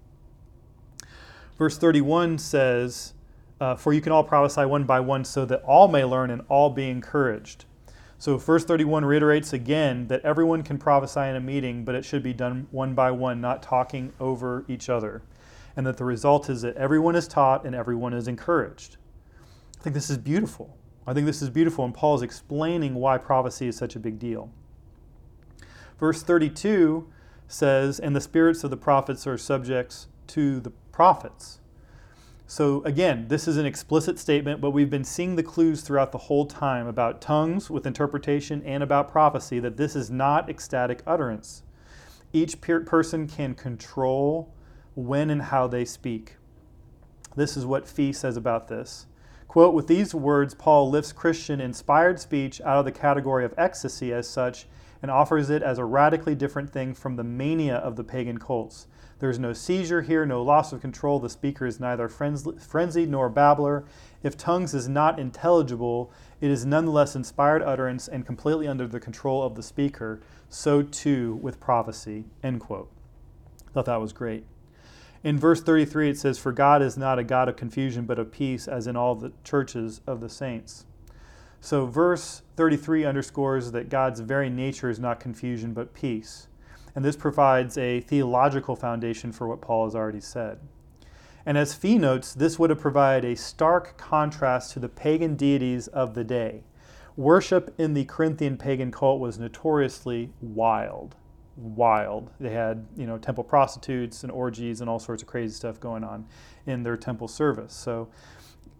[1.57, 3.15] Verse 31 says,
[3.59, 6.43] uh, For you can all prophesy one by one, so that all may learn and
[6.49, 7.65] all be encouraged.
[8.19, 12.21] So, verse 31 reiterates again that everyone can prophesy in a meeting, but it should
[12.21, 15.23] be done one by one, not talking over each other.
[15.75, 18.97] And that the result is that everyone is taught and everyone is encouraged.
[19.79, 20.77] I think this is beautiful.
[21.07, 24.19] I think this is beautiful, and Paul is explaining why prophecy is such a big
[24.19, 24.51] deal.
[25.99, 27.07] Verse 32
[27.47, 31.59] says, And the spirits of the prophets are subjects to the prophets.
[32.45, 36.17] So, again, this is an explicit statement, but we've been seeing the clues throughout the
[36.17, 41.63] whole time about tongues with interpretation and about prophecy that this is not ecstatic utterance.
[42.33, 44.53] Each person can control
[44.95, 46.35] when and how they speak.
[47.35, 49.07] This is what Fee says about this.
[49.47, 54.11] Quote, with these words, Paul lifts Christian inspired speech out of the category of ecstasy
[54.11, 54.67] as such
[55.03, 58.87] and offers it as a radically different thing from the mania of the pagan cults.
[59.19, 61.19] There is no seizure here, no loss of control.
[61.19, 63.85] The speaker is neither frenzied nor babbler.
[64.23, 66.11] If tongues is not intelligible,
[66.41, 70.21] it is nonetheless inspired utterance and completely under the control of the speaker.
[70.49, 72.25] So too with prophecy.
[72.41, 72.89] End quote.
[73.73, 74.45] Thought that was great.
[75.23, 78.31] In verse 33, it says, For God is not a God of confusion, but of
[78.31, 80.85] peace, as in all the churches of the saints.
[81.63, 86.47] So, verse 33 underscores that God's very nature is not confusion, but peace.
[86.93, 90.59] And this provides a theological foundation for what Paul has already said.
[91.45, 95.87] And as Fee notes, this would have provided a stark contrast to the pagan deities
[95.87, 96.63] of the day.
[97.15, 101.15] Worship in the Corinthian pagan cult was notoriously wild
[101.55, 102.31] wild.
[102.39, 106.03] They had, you know, temple prostitutes and orgies and all sorts of crazy stuff going
[106.03, 106.25] on
[106.65, 107.73] in their temple service.
[107.73, 108.09] So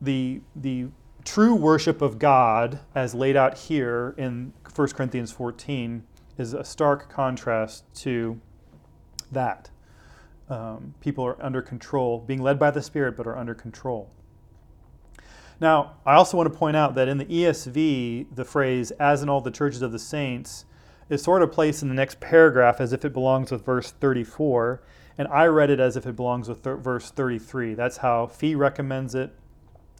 [0.01, 0.87] the the
[1.25, 6.03] true worship of God as laid out here in 1 Corinthians 14
[6.37, 8.39] is a stark contrast to
[9.31, 9.69] that.
[10.49, 14.09] Um, people are under control, being led by the Spirit, but are under control.
[15.59, 19.29] Now, I also want to point out that in the ESV, the phrase, as in
[19.29, 20.65] all the churches of the saints,
[21.09, 24.81] is sort of placed in the next paragraph as if it belongs with verse 34,
[25.17, 27.75] and I read it as if it belongs with th- verse 33.
[27.75, 29.33] That's how Fee recommends it.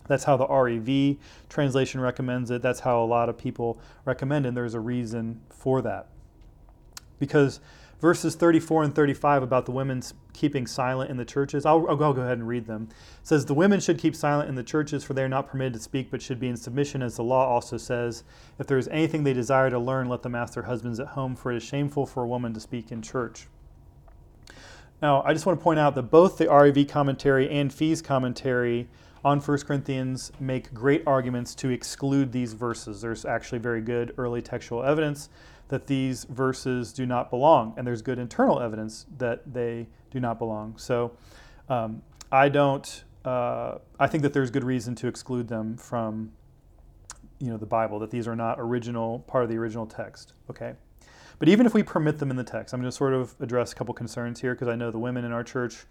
[0.08, 1.18] That's how the REV
[1.50, 2.62] translation recommends it.
[2.62, 6.08] That's how a lot of people recommend it, and there's a reason for that.
[7.20, 7.60] Because
[8.04, 11.66] verses 34 and 35 about the women keeping silent in the churches.
[11.66, 12.90] I'll, I'll, go ahead and read them.
[12.92, 15.72] It says, The women should keep silent in the churches, for they are not permitted
[15.76, 18.26] to speak, but should be in submission, as the law also says.
[18.60, 21.34] If there is anything they desire to learn, let them ask their husbands at home,
[21.38, 23.48] for it is shameful for a woman to speak in church.
[25.02, 28.90] Now, I just want to point out that both the REV commentary and Fee's commentary
[29.26, 33.02] on 1 Corinthians make great arguments to exclude these verses.
[33.02, 35.30] There's actually very good early textual evidence
[35.70, 40.38] that these verses do not belong, and there's good internal evidence that they do not
[40.38, 40.78] belong.
[40.78, 41.14] So
[41.70, 43.04] um, I don't.
[43.24, 46.34] Uh, I think that there's good reason to exclude them from,
[47.40, 48.00] you know, the Bible.
[48.00, 50.34] That these are not original part of the original text.
[50.50, 50.74] Okay.
[51.40, 53.72] But even if we permit them in the text, I'm going to sort of address
[53.72, 55.86] a couple concerns here because I know the women in our church,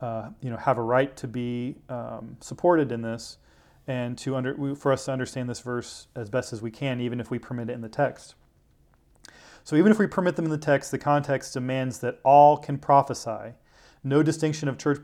[0.00, 3.38] uh, you know, have a right to be um, supported in this,
[3.86, 7.20] and to under for us to understand this verse as best as we can, even
[7.20, 8.34] if we permit it in the text.
[9.64, 12.78] So even if we permit them in the text, the context demands that all can
[12.78, 13.54] prophesy.
[14.04, 14.98] No distinction of church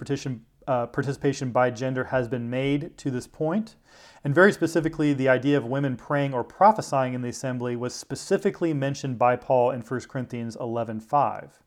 [0.68, 3.74] uh, participation by gender has been made to this point.
[4.22, 8.72] And very specifically, the idea of women praying or prophesying in the assembly was specifically
[8.72, 11.61] mentioned by Paul in 1 Corinthians 11:5.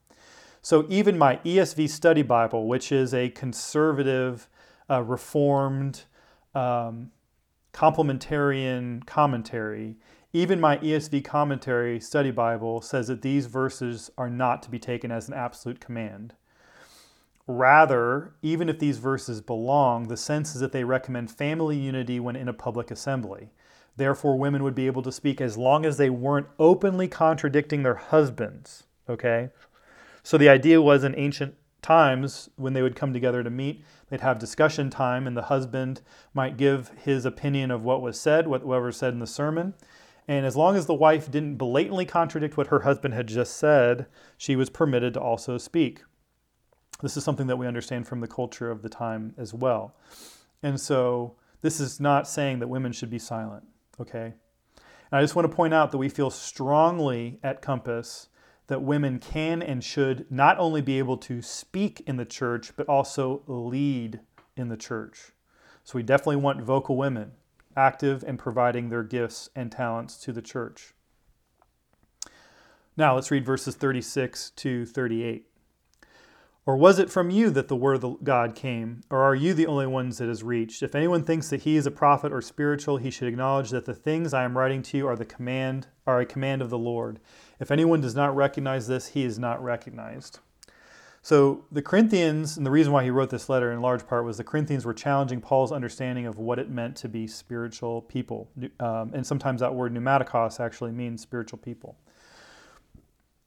[0.66, 4.50] So even my ESV Study Bible, which is a conservative,
[4.90, 6.06] uh, reformed,
[6.56, 7.12] um,
[7.72, 9.98] complementarian commentary,
[10.34, 15.12] even my ESV commentary study Bible says that these verses are not to be taken
[15.12, 16.34] as an absolute command.
[17.46, 22.36] Rather, even if these verses belong, the sense is that they recommend family unity when
[22.36, 23.52] in a public assembly.
[23.98, 27.94] Therefore, women would be able to speak as long as they weren't openly contradicting their
[27.94, 28.86] husbands.
[29.08, 29.52] Okay?
[30.26, 31.54] So the idea was in ancient
[31.84, 36.02] times when they would come together to meet, they'd have discussion time, and the husband
[36.34, 39.76] might give his opinion of what was said, whatever was said in the sermon.
[40.28, 44.08] And as long as the wife didn't blatantly contradict what her husband had just said,
[44.36, 46.02] she was permitted to also speak.
[47.04, 49.96] This is something that we understand from the culture of the time as well.
[50.64, 53.64] And so this is not saying that women should be silent,
[54.02, 54.34] okay?
[55.12, 58.30] And I just want to point out that we feel strongly at Compass
[58.68, 62.88] that women can and should not only be able to speak in the church, but
[62.88, 64.20] also lead
[64.58, 65.34] in the church.
[65.84, 67.34] So we definitely want vocal women
[67.78, 70.94] active and providing their gifts and talents to the church.
[72.98, 75.48] Now let's read verses 36 to 38.
[76.66, 79.02] Or was it from you that the word of God came?
[79.12, 80.82] Or are you the only ones that has reached?
[80.82, 83.94] If anyone thinks that he is a prophet or spiritual, he should acknowledge that the
[83.94, 87.20] things I am writing to you are the command are a command of the Lord.
[87.60, 90.40] If anyone does not recognize this, he is not recognized.
[91.22, 94.38] So the Corinthians, and the reason why he wrote this letter in large part was
[94.38, 98.48] the Corinthians were challenging Paul's understanding of what it meant to be spiritual people.
[98.80, 101.98] Um, and sometimes that word pneumatikos actually means spiritual people.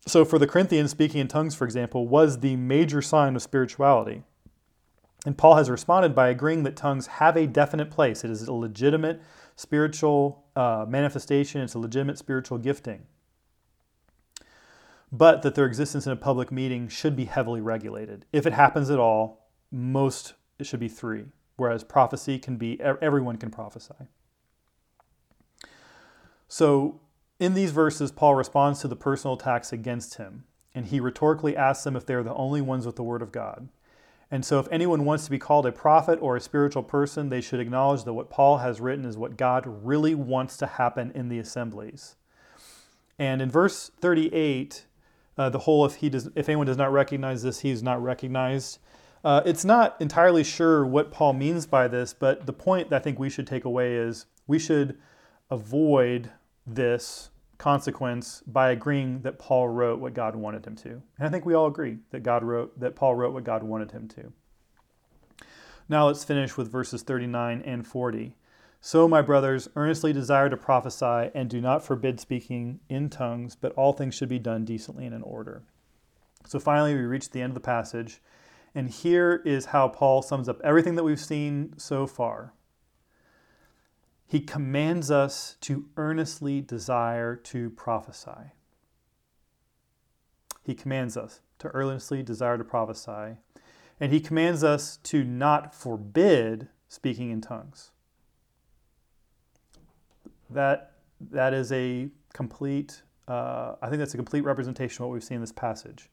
[0.08, 4.24] So for the Corinthians, speaking in tongues, for example, was the major sign of spirituality.
[5.24, 8.24] And Paul has responded by agreeing that tongues have a definite place.
[8.24, 9.22] It is a legitimate
[9.54, 13.06] spiritual uh, manifestation, it's a legitimate spiritual gifting.
[15.10, 18.26] But that their existence in a public meeting should be heavily regulated.
[18.32, 23.36] If it happens at all, most it should be three, whereas prophecy can be everyone
[23.36, 24.08] can prophesy.
[26.48, 27.00] So
[27.38, 30.44] in these verses, Paul responds to the personal attacks against him,
[30.74, 33.30] and he rhetorically asks them if they are the only ones with the Word of
[33.30, 33.68] God.
[34.30, 37.40] And so, if anyone wants to be called a prophet or a spiritual person, they
[37.40, 41.28] should acknowledge that what Paul has written is what God really wants to happen in
[41.28, 42.16] the assemblies.
[43.18, 44.84] And in verse 38,
[45.38, 48.02] uh, the whole if he does, if anyone does not recognize this, he is not
[48.02, 48.78] recognized.
[49.24, 52.98] Uh, it's not entirely sure what Paul means by this, but the point that I
[53.02, 54.98] think we should take away is we should
[55.50, 56.30] avoid
[56.66, 60.90] this consequence by agreeing that Paul wrote what God wanted him to.
[61.18, 63.90] And I think we all agree that God wrote that Paul wrote what God wanted
[63.90, 64.32] him to.
[65.88, 68.34] Now let's finish with verses 39 and 40.
[68.80, 73.72] So, my brothers, earnestly desire to prophesy and do not forbid speaking in tongues, but
[73.72, 75.64] all things should be done decently and in order.
[76.46, 78.20] So, finally, we reach the end of the passage,
[78.74, 82.54] and here is how Paul sums up everything that we've seen so far.
[84.26, 88.52] He commands us to earnestly desire to prophesy.
[90.62, 93.38] He commands us to earnestly desire to prophesy.
[93.98, 97.90] And he commands us to not forbid speaking in tongues.
[100.50, 100.92] That,
[101.30, 105.36] that is a complete, uh, I think that's a complete representation of what we've seen
[105.36, 106.10] in this passage.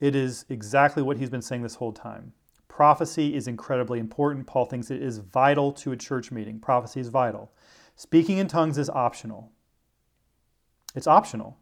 [0.00, 2.32] It is exactly what he's been saying this whole time.
[2.68, 4.46] Prophecy is incredibly important.
[4.46, 6.58] Paul thinks it is vital to a church meeting.
[6.58, 7.52] Prophecy is vital.
[7.96, 9.52] Speaking in tongues is optional.
[10.94, 11.58] It's optional.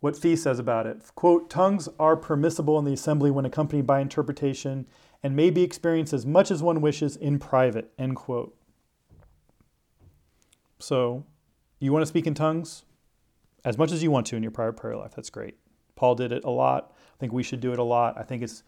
[0.00, 4.00] What Fee says about it quote, tongues are permissible in the assembly when accompanied by
[4.00, 4.86] interpretation
[5.22, 8.56] and may be experienced as much as one wishes in private, end quote.
[10.78, 11.24] So,
[11.80, 12.84] you want to speak in tongues?
[13.64, 15.56] As much as you want to in your private prayer life, that's great.
[15.96, 16.92] Paul did it a lot.
[16.96, 18.16] I think we should do it a lot.
[18.16, 18.62] I think it's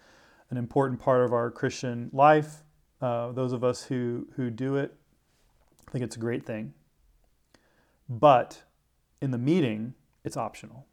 [0.51, 2.65] an important part of our Christian life.
[3.01, 4.95] Uh, those of us who, who do it,
[5.89, 6.75] I think it's a great thing.
[8.09, 8.63] But
[9.23, 9.95] in the meeting,
[10.25, 10.87] it's optional.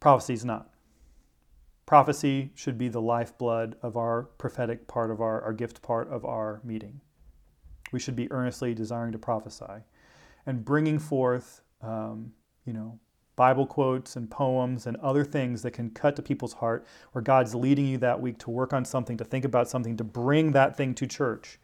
[0.00, 0.70] Prophecy is not.
[1.84, 6.24] Prophecy should be the lifeblood of our prophetic part of our, our gift part of
[6.24, 7.00] our meeting.
[7.96, 9.82] We should be earnestly desiring to prophesy
[10.44, 12.30] and bringing forth, um,
[12.66, 12.98] you know,
[13.36, 17.54] Bible quotes and poems and other things that can cut to people's heart, where God's
[17.54, 20.76] leading you that week to work on something, to think about something, to bring that
[20.76, 21.58] thing to church.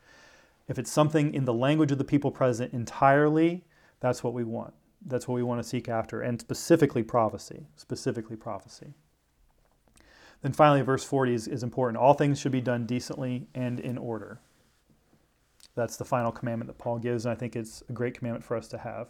[0.68, 3.62] If it's something in the language of the people present entirely,
[4.01, 4.72] that's what we want.
[5.05, 7.66] That's what we want to seek after, and specifically prophecy.
[7.76, 8.95] Specifically prophecy.
[10.41, 11.99] Then finally, verse 40 is, is important.
[11.99, 14.41] All things should be done decently and in order.
[15.75, 18.57] That's the final commandment that Paul gives, and I think it's a great commandment for
[18.57, 19.09] us to have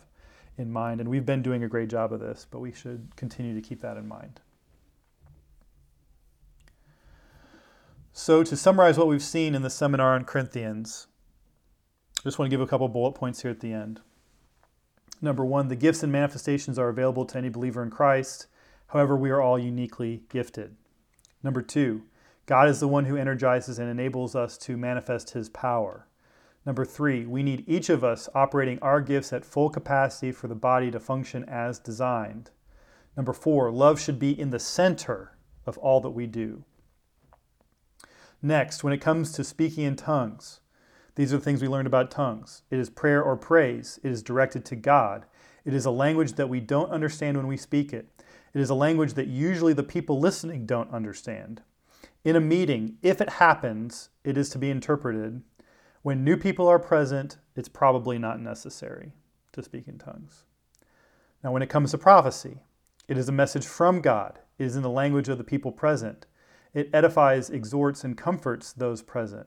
[0.56, 1.00] in mind.
[1.00, 3.80] And we've been doing a great job of this, but we should continue to keep
[3.80, 4.40] that in mind.
[8.12, 11.06] So, to summarize what we've seen in the seminar on Corinthians,
[12.20, 14.00] I just want to give a couple bullet points here at the end.
[15.22, 18.48] Number one, the gifts and manifestations are available to any believer in Christ.
[18.88, 20.76] However, we are all uniquely gifted.
[21.42, 22.02] Number two,
[22.44, 26.06] God is the one who energizes and enables us to manifest his power.
[26.64, 30.54] Number three, we need each of us operating our gifts at full capacity for the
[30.54, 32.50] body to function as designed.
[33.16, 35.36] Number four, love should be in the center
[35.66, 36.64] of all that we do.
[38.40, 40.60] Next, when it comes to speaking in tongues,
[41.14, 42.62] these are the things we learned about tongues.
[42.70, 45.26] It is prayer or praise, it is directed to God.
[45.64, 48.08] It is a language that we don't understand when we speak it.
[48.54, 51.62] It is a language that usually the people listening don't understand.
[52.24, 55.42] In a meeting, if it happens, it is to be interpreted.
[56.02, 59.12] When new people are present, it's probably not necessary
[59.52, 60.44] to speak in tongues.
[61.44, 62.58] Now, when it comes to prophecy,
[63.06, 64.40] it is a message from God.
[64.58, 66.26] It is in the language of the people present.
[66.74, 69.46] It edifies, exhorts, and comforts those present.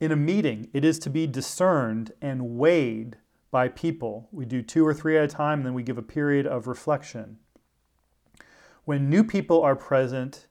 [0.00, 3.18] In a meeting, it is to be discerned and weighed
[3.52, 4.28] by people.
[4.32, 6.66] We do two or three at a time, and then we give a period of
[6.66, 7.38] reflection.
[8.84, 10.48] When new people are present,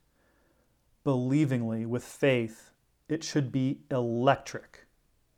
[1.04, 2.72] believingly, with faith,
[3.10, 4.86] it should be electric.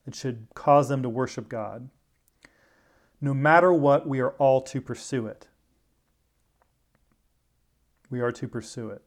[0.05, 1.89] It should cause them to worship God.
[3.21, 5.47] No matter what, we are all to pursue it.
[8.09, 9.01] We are to pursue it.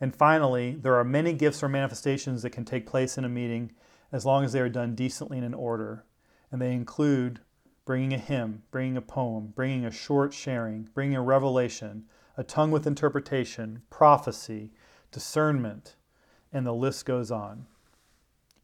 [0.00, 3.72] And finally, there are many gifts or manifestations that can take place in a meeting
[4.12, 6.04] as long as they are done decently and in order.
[6.50, 7.40] And they include
[7.84, 12.04] bringing a hymn, bringing a poem, bringing a short sharing, bringing a revelation,
[12.36, 14.72] a tongue with interpretation, prophecy,
[15.10, 15.96] discernment,
[16.52, 17.66] and the list goes on.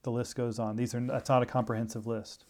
[0.06, 0.76] The list goes on.
[0.76, 2.44] These are that's not a comprehensive list.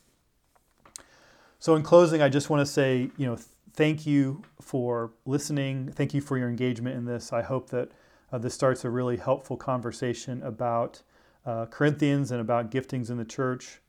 [1.59, 3.39] So in closing, I just want to say, you know,
[3.73, 5.91] thank you for listening.
[5.91, 7.33] Thank you for your engagement in this.
[7.33, 7.93] I hope that
[8.31, 11.01] uh, this starts a really helpful conversation about
[11.47, 13.81] uh, Corinthians and about giftings in the church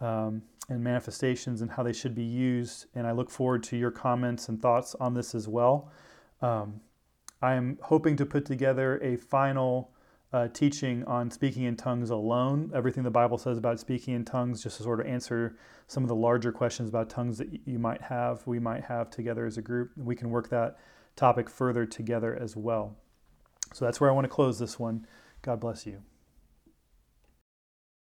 [0.00, 2.86] um, and manifestations and how they should be used.
[2.94, 5.90] And I look forward to your comments and thoughts on this as well.
[6.40, 6.82] Um,
[7.42, 9.90] I am hoping to put together a final
[10.32, 14.62] uh, teaching on speaking in tongues alone, everything the Bible says about speaking in tongues,
[14.62, 15.56] just to sort of answer
[15.86, 19.46] some of the larger questions about tongues that you might have, we might have together
[19.46, 19.90] as a group.
[19.96, 20.76] We can work that
[21.16, 22.96] topic further together as well.
[23.72, 25.06] So that's where I want to close this one.
[25.42, 26.02] God bless you.